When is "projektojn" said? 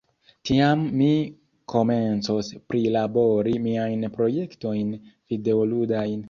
4.17-4.93